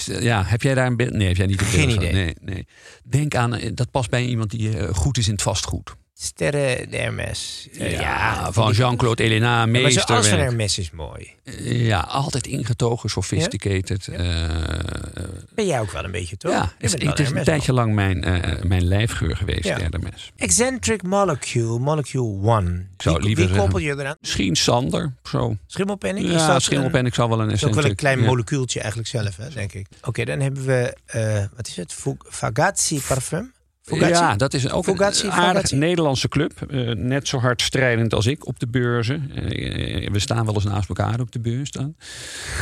[0.07, 1.13] Ja, heb jij daar een beeld?
[1.13, 2.13] Nee, heb jij niet een Geen beeld idee.
[2.13, 2.67] Nee, nee.
[3.05, 5.95] Denk aan, eh, dat past bij iemand die eh, goed is in het vastgoed.
[6.23, 7.69] Sterre de Hermes.
[7.79, 10.39] Eh, Ja, van Jean-Claude Elena, Ja, maar alles van.
[10.39, 11.31] Hermes is mooi.
[11.63, 14.09] Ja, altijd ingetogen, sophisticated.
[14.09, 14.49] eh,
[15.55, 16.53] Ben jij ook wel een beetje, toch?
[16.53, 19.79] ja, het is, het een Hermes tijdje lang mijn, eh, mijn lijfgeur geweest, Ja.
[19.79, 20.33] derde mes.
[20.37, 22.87] Eccentric Molecule, Molecule One.
[22.97, 24.17] zou wie, liever wie koppel je eraan?
[24.21, 25.57] Misschien Sander, zo.
[25.67, 26.27] Schimmelpenning?
[26.31, 28.79] Ja, dat schimmelpen, een- ik zou wel een is ook wel een eccentric- klein molecuultje
[28.81, 29.87] eigenlijk zelf, hè, denk ik.
[30.03, 31.95] Oké, dan hebben we, eh, wat is het?
[32.29, 33.53] Fugazzi parfum?
[33.97, 34.23] Fugazzi?
[34.23, 35.79] Ja, dat is ook een.
[35.79, 36.53] Nederlandse club.
[36.71, 39.31] Eh, net zo hard strijdend als ik op de beurzen.
[39.35, 41.95] Eh, we staan wel eens naast elkaar op de beurs dan.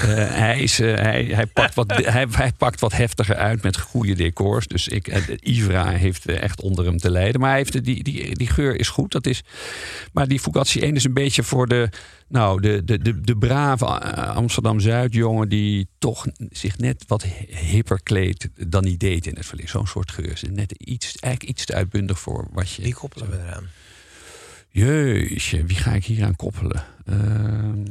[0.03, 4.14] Eh, hij, is, hij, hij, pakt wat, hij, hij pakt wat heftiger uit met goede
[4.14, 4.66] decors.
[4.66, 5.09] Dus ik,
[5.40, 7.40] Ivra heeft echt onder hem te lijden.
[7.40, 9.12] Maar hij heeft, de- die, die, die geur is goed.
[9.12, 9.43] Dat is,
[10.12, 11.88] maar die Fugazzi 1 is een beetje voor de,
[12.29, 15.49] nou, de, de, de, de brave eh, Amsterdam-Zuid jongen...
[15.49, 19.71] die toch zich net wat hipper kleedt dan hij deed in het verleden.
[19.71, 20.40] Zo'n soort geur.
[20.51, 22.83] Net iets, eigenlijk iets te uitbundig voor wat je...
[22.83, 23.68] Wie koppelen we eraan?
[24.68, 26.85] Jeusje, wie ga ik hier aan koppelen?
[27.04, 27.83] Ehm,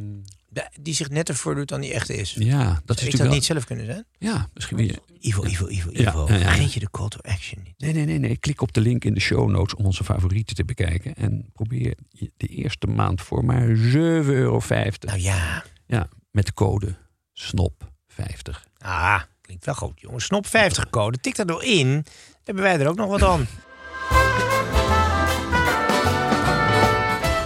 [0.82, 2.36] die zich netter voordoet dan die echt is.
[2.40, 4.06] ja, dat is Zou ik dat niet zelf kunnen zijn?
[4.18, 5.00] Ja, misschien weer...
[5.20, 6.26] Ivo, Ivo, Ivo, Ivo.
[6.26, 7.74] Vergeet je de call to action niet.
[7.78, 8.38] Nee, nee, nee, nee.
[8.38, 11.16] Klik op de link in de show notes om onze favorieten te bekijken.
[11.16, 11.96] En probeer
[12.38, 14.62] de eerste maand voor maar 7,50 euro.
[15.00, 15.64] Nou ja.
[15.86, 16.96] Ja, met de code
[17.34, 18.70] SNOP50.
[18.78, 20.26] Ah, klinkt wel goed, jongens.
[20.26, 21.20] Snop 50 code.
[21.20, 22.06] Tik dat nou in
[22.50, 23.48] hebben wij er ook nog wat aan.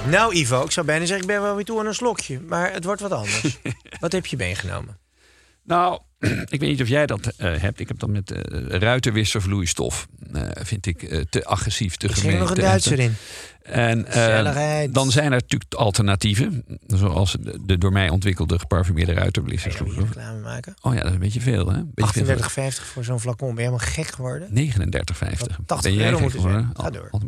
[0.09, 2.39] Nou, Ivo, ik zou bijna zeggen, ik ben wel weer toe aan een slokje.
[2.39, 3.57] Maar het wordt wat anders.
[3.99, 4.99] wat heb je meegenomen?
[5.63, 6.01] Nou,
[6.49, 7.79] ik weet niet of jij dat eh, hebt.
[7.79, 10.07] Ik heb dat met uh, ruitenwisservloeistof.
[10.33, 12.21] Eh, vind ik eh, te agressief, te gemeen.
[12.23, 13.15] zit er nog een Duitser in.
[13.63, 16.63] En eh, dan zijn er natuurlijk alternatieven.
[16.87, 20.07] Zoals de, de door mij ontwikkelde geparfumeerde ruitenwisservloeistof.
[20.07, 20.73] reclame maken?
[20.81, 21.77] Oh ja, dat is een beetje veel, hè?
[21.77, 22.37] Een beetje veel.
[22.37, 22.43] 38,50
[22.83, 23.55] voor zo'n flacon.
[23.55, 24.49] Ben je helemaal gek geworden?
[24.49, 24.77] 39,50.
[25.37, 26.69] Wat 80 Ben jij euro moeten zijn.
[26.73, 27.07] Ga door.
[27.11, 27.27] Al- al-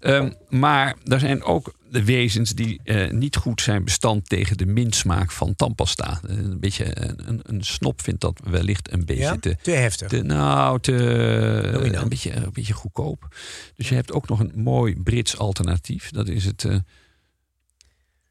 [0.00, 4.66] Ehm, maar er zijn ook de wezens die eh, niet goed zijn bestand tegen de
[4.66, 6.20] minsmaak van tandpasta.
[6.28, 9.36] Eh, Een beetje een, een, een snop vindt dat wellicht een beetje Ja?
[9.40, 10.08] te, Te heftig.
[10.08, 13.34] te, nou, te, een, beetje, een beetje goedkoop.
[13.76, 16.10] Dus je hebt ook nog een mooi Brits alternatief.
[16.10, 16.76] Dat is het eh,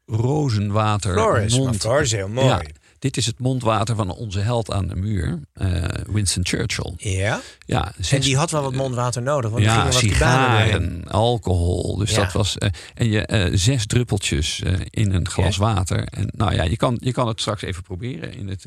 [0.06, 1.12] rozenwater.
[1.12, 2.46] Floris, mond- Floris heel mooi.
[2.46, 2.62] Ja,
[2.98, 6.94] dit is het mondwater van onze held aan de muur, eh, Winston Churchill.
[6.96, 7.40] Ja?
[7.66, 9.50] Ja, En die had wel wat mondwater nodig.
[9.50, 10.10] Want er ja, wat doorheen.
[10.10, 11.96] sigaren, alcohol.
[11.96, 12.16] Dus Ja.
[12.22, 12.58] dat was.
[12.58, 16.04] eh, en je zes druppeltjes in een glas water.
[16.06, 18.64] En nou ja, je kan, je kan het straks even proberen in het.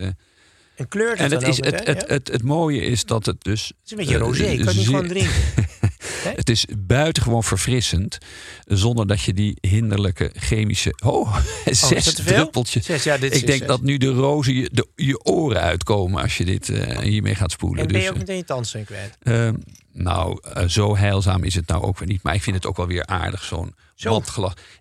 [0.76, 3.26] Eh, En kleurt het en het, dan is, het, het, het, het mooie is dat
[3.26, 3.68] het dus.
[3.68, 4.44] Het is een beetje eh, rosé.
[4.44, 5.34] Ik kan het niet gewoon drinken.
[6.36, 8.18] Het is buitengewoon verfrissend.
[8.66, 10.94] Zonder dat je die hinderlijke chemische.
[11.04, 12.86] Oh, is zes druppeltjes.
[12.86, 13.68] Zes, ja, dit is Ik denk zes.
[13.68, 17.52] dat nu de rozen je, de, je oren uitkomen als je dit eh, hiermee gaat
[17.52, 17.80] spoelen.
[17.80, 19.18] En ben je Dus, ook meteen je tandsteun kwijt?
[19.22, 19.56] Ehm,
[19.92, 22.24] nou, eh, zo heilzaam is het nou ook weer niet.
[22.24, 24.24] Maar ik vind het ook wel weer aardig, zo'n Zo.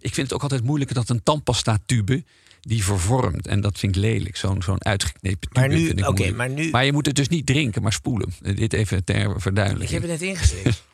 [0.00, 2.24] Ik vind het ook altijd moeilijk dat een tandpasta-tube
[2.64, 3.46] die vervormt.
[3.46, 5.48] En dat vind ik lelijk, zo'n zo'n uitgeknepen.
[5.52, 8.32] Maar nu- vind ik maar nu- Maar je moet het dus niet drinken, maar spoelen.
[8.54, 10.00] Dit even ter Ik verduidelijking.
[10.00, 10.82] heb het net ingeslikt.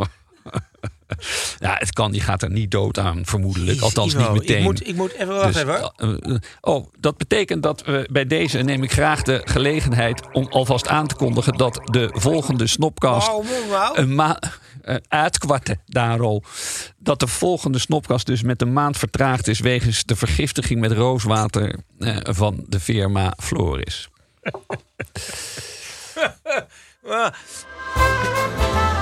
[1.58, 3.80] Ja, het kan, je gaat er niet dood aan, vermoedelijk.
[3.80, 4.56] Althans Ivo, niet meteen.
[4.56, 5.92] Ik moet, ik moet even wacht Dus, even.
[5.96, 10.46] eh, eh, oh, dat betekent dat we bij deze neem ik graag de gelegenheid om
[10.50, 13.26] alvast aan te kondigen dat de volgende snopkast
[13.70, 13.96] wauw.
[13.96, 14.58] een maand
[15.08, 16.46] uitkwarten daarop.
[16.98, 21.74] Dat de volgende snopkast dus met een maand vertraagd is wegens de vergiftiging met rooswater
[22.22, 24.08] van de firma Floris.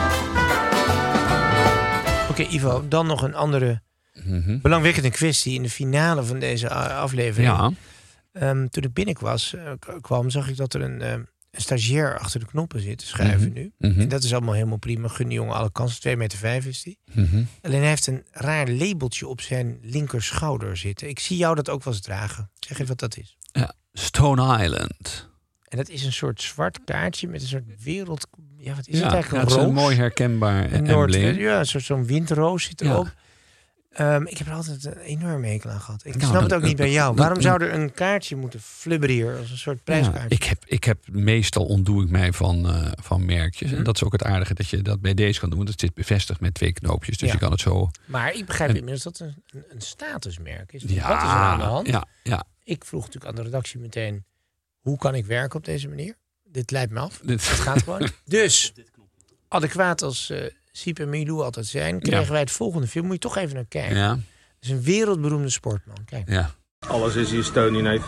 [2.46, 3.82] Ivo, dan nog een andere
[4.62, 7.48] belangwekkende kwestie in de finale van deze a- aflevering.
[7.52, 7.70] Ja,
[8.32, 9.36] Ehm, toen ik binnenkwam,
[10.00, 11.20] kwam, zag ik dat er een, ehm,
[11.50, 13.72] een stagiair achter de knoppen zit te schuiven nu.
[13.78, 14.00] Mhm.
[14.00, 15.08] En dat is allemaal helemaal prima.
[15.08, 16.00] Gun die jongen alle kansen.
[16.00, 16.98] 2,5 meter vijf is die.
[17.14, 17.42] Mhm.
[17.62, 21.08] Alleen hij heeft een raar labeltje op zijn linkerschouder zitten.
[21.08, 22.50] Ik zie jou dat ook wel eens dragen.
[22.58, 23.36] Zeg even wat dat is.
[23.52, 23.72] ja.
[23.92, 25.28] Stone Island.
[25.68, 28.26] En dat is een soort zwart kaartje met een soort wereld...
[28.56, 29.48] Ja, wat is ja, het eigenlijk?
[29.48, 31.38] ja, Een is een mooi herkenbaar Een Noord, embleem.
[31.38, 32.90] ja, zo'n windroos zit Ja.
[32.90, 33.14] erop.
[33.90, 36.04] Ehm, ik heb er altijd een enorme hekel aan gehad.
[36.04, 37.14] Ik Nou, snap het ook niet bij jou.
[37.14, 40.28] Waarom zou er een kaartje moeten flibberen hier als een soort Ja, prijskaartje?
[40.28, 43.70] ik, heb, ik heb meestal ontdoe ik mij van, eh, van merkjes.
[43.70, 43.76] Hm.
[43.76, 45.58] En dat is ook het aardige dat je dat bij deze kan doen.
[45.58, 47.16] Want het zit bevestigd met twee knoopjes.
[47.16, 47.34] Dus Ja.
[47.34, 47.90] je kan het zo.
[48.06, 50.82] Maar ik begrijp En- inmiddels dat het een, een statusmerk is.
[50.86, 51.86] Ja, Wat is er aan de hand?
[51.86, 52.44] Ja, ja.
[52.64, 54.24] Ik vroeg natuurlijk aan de redactie meteen...
[54.88, 56.14] hoe kan ik werken op deze manier?
[56.44, 57.20] Dit leidt me af.
[57.22, 58.08] Dit- Het gaat gewoon.
[58.24, 58.72] dus,
[59.48, 62.00] adequaat als eh Siep en Milou altijd zijn...
[62.00, 62.30] kregen Ja.
[62.30, 63.04] wij het volgende film.
[63.04, 63.96] Moet je toch even naar kijken.
[63.96, 64.20] Ja, Het
[64.60, 65.96] is een wereldberoemde sportman.
[66.04, 66.28] Kijk.
[66.28, 66.50] ja.
[66.88, 68.02] Alles is hier steun neef.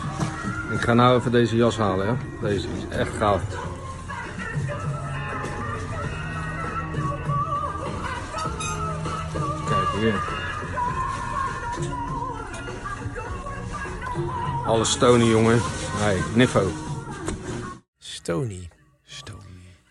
[0.71, 2.15] Ik ga nou even deze jas halen, hè.
[2.47, 3.43] Deze is echt gaaf.
[9.65, 10.39] Kijk hier.
[14.65, 15.61] Alles steunen, jongen.
[16.01, 16.71] Hey, Niffo.
[17.97, 18.69] Stony.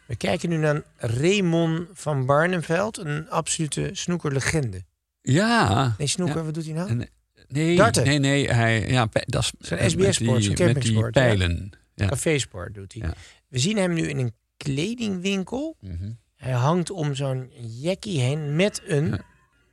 [0.07, 4.83] We kijken nu naar Raymond van Barneveld, een absolute snoekerlegende.
[5.23, 5.95] Ja.
[5.99, 6.45] Nee, snoeker, Ja.
[6.45, 6.89] wat doet hij nou?
[6.89, 7.09] En-
[7.49, 8.05] Nee, Darten.
[8.05, 8.49] nee, nee.
[8.53, 9.53] Hij, ja, dat is
[9.93, 11.21] SBS-sport, die campingsport, ja.
[11.23, 11.71] pijlen.
[11.95, 12.07] Ja.
[12.07, 13.03] Cafésport doet hij.
[13.03, 13.15] Ja.
[13.49, 15.77] We zien hem nu in een kledingwinkel.
[15.81, 16.11] Mhm.
[16.37, 19.21] Hij hangt om zo'n jackie heen met een Ja.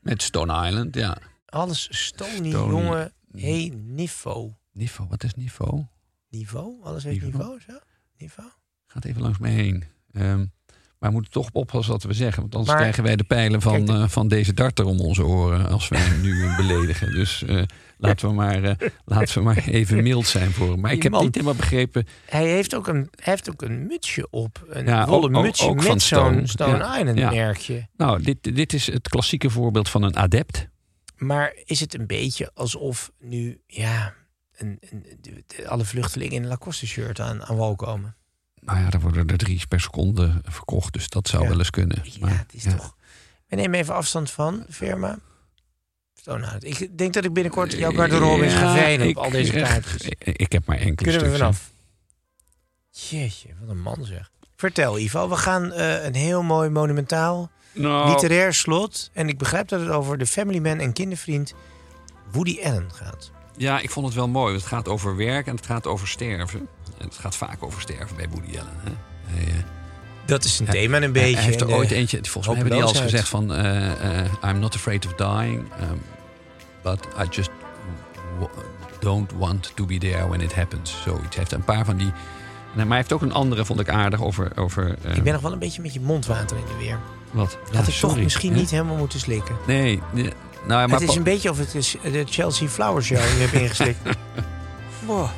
[0.01, 1.17] Met Stone Island, ja.
[1.45, 2.49] alles Stony, Stony.
[2.71, 3.13] jongen.
[3.31, 4.51] Hey, niveau.
[4.73, 5.85] Niveau, wat is niveau?
[6.29, 6.83] Niveau?
[6.83, 7.37] Alles heeft Niveau.
[7.43, 7.73] niveau, zo?
[8.17, 8.49] Niveau?
[8.87, 9.83] Gaat even langs me heen.
[10.11, 10.37] Ehm,
[10.99, 12.41] maar we moeten toch oppassen wat we zeggen.
[12.41, 15.25] Want anders Maar- krijgen wij de pijlen van, Kijk, eh, van deze darter om onze
[15.25, 15.69] oren.
[15.69, 17.11] Als wij hem nu beledigen.
[17.13, 17.61] Dus eh,
[17.97, 20.79] laten, we maar, eh, laten we maar even mild zijn voor hem.
[20.79, 22.05] Maar ik heb man- niet helemaal begrepen.
[22.25, 24.65] Hij heeft ook een, heeft ook een mutsje op.
[24.69, 26.47] Een Ja, wollen ook- ook- mutsje ook van met zo'n Stone.
[26.47, 27.29] Stone Ja, Island ja.
[27.31, 27.87] merkje.
[27.97, 30.67] Nou, dit, dit is het klassieke voorbeeld van een adept.
[31.17, 34.13] Maar is het een beetje alsof nu, ja,
[34.57, 35.05] een, een,
[35.67, 38.15] alle vluchtelingen in een Lacoste-shirt aan, aan wal komen?
[38.61, 40.93] Nou ja, er worden er drie per seconde verkocht.
[40.93, 41.49] Dus dat zou Ja.
[41.49, 41.99] wel eens kunnen.
[42.03, 42.75] Ja, Maar, het is ja.
[42.75, 42.95] toch...
[43.47, 45.17] We nemen even afstand van, firma.
[46.15, 46.63] Island.
[46.63, 49.51] Ik denk dat ik binnenkort jouw garderobe eens ga Ja, veilen ik- op al deze
[49.53, 50.01] kaartjes.
[50.01, 51.71] Ik, ik heb maar enkele Kunnen we vanaf?
[52.89, 54.31] Jeetje, wat een man zeg.
[54.55, 59.09] Vertel Ivo, we gaan eh, een heel mooi monumentaal Nou, literair slot.
[59.13, 61.53] En ik begrijp dat het over de Family Man en kindervriend
[62.31, 63.31] Woody Allen gaat.
[63.57, 64.53] Ja, ik vond het wel mooi.
[64.53, 66.59] Het gaat over werk en het gaat over sterven.
[66.97, 68.73] En het gaat vaak over sterven bij Woody Allen.
[68.83, 68.91] Hè?
[69.23, 69.63] Hij, eh,
[70.25, 71.35] Dat is een hij- thema een beetje.
[71.35, 73.53] Hij heeft er ooit eentje, volgens mij hebben die al eens gezegd van...
[73.53, 76.01] eh, eh, I'm not afraid of dying, um,
[76.83, 77.49] but I just
[78.99, 81.01] don't want to be there when it happens.
[81.03, 81.23] Zoiets.
[81.27, 82.11] Hij heeft een paar van die...
[82.75, 84.51] Maar hij heeft ook een andere, vond ik aardig, over...
[84.55, 86.99] over Ik ben nog wel een beetje met je mondwater in de weer.
[87.31, 87.51] wat?
[87.51, 89.55] Ja, Had ik toch sorry, misschien niet helemaal moeten slikken.
[89.67, 90.01] Nee,
[90.67, 93.35] nou, ja, maar het is een beetje of het is de Chelsea Flower Show die
[93.35, 93.99] je hebt ingeslikt.
[95.05, 95.29] Wow.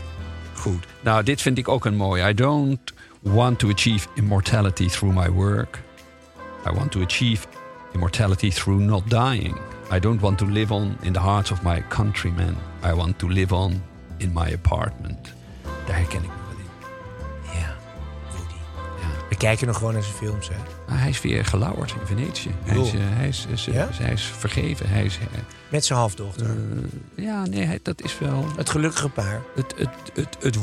[0.55, 0.85] Goed.
[1.01, 2.29] Nou, dit vind ik ook een mooie.
[2.29, 5.81] I don't want to achieve immortality through my work.
[6.67, 7.47] I want to achieve
[7.93, 9.57] immortality through not dying.
[9.91, 12.57] I don't want to live on in the hearts of my countrymen.
[12.83, 13.83] I want to live on
[14.17, 15.33] in my apartment.
[15.85, 16.38] Daar herken ik
[19.39, 20.55] kijken nog gewoon naar zijn films, hè.
[20.87, 22.51] Maar hij is weer gelauwerd in Venetië.
[22.63, 23.87] Hij is, eh, hij, is, is, Ja?
[23.91, 24.89] hij is vergeven.
[24.89, 26.55] Hij is, eh, Met zijn halfdochter.
[27.15, 28.45] ja, nee, hij- dat is wel...
[28.57, 29.41] Het gelukkige paar.
[29.55, 30.57] Het, het, het, het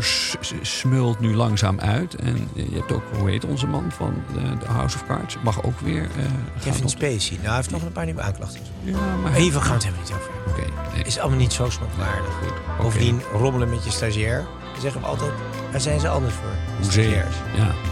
[0.00, 2.14] s- smult nu langzaam uit.
[2.14, 5.36] En je hebt ook, hoe heet onze man van de, House of Cards?
[5.42, 6.02] Mag ook weer.
[6.02, 7.34] eh gaan Kevin Spacey.
[7.36, 8.60] Nou, hij heeft nog een paar nieuwe aanklachten.
[8.82, 10.52] Ja, maar Even gaan we het helemaal niet over hebben.
[10.52, 11.04] Oké, nee.
[11.04, 12.34] Is allemaal niet zo snopwaardig.
[12.42, 12.82] Oké.
[12.82, 14.44] Bovendien rommelen met je stagiair.
[14.82, 15.32] Zeggen we altijd,
[15.70, 16.50] waar zijn ze anders voor?
[16.80, 17.36] Stagiairs.
[17.56, 17.91] Ja.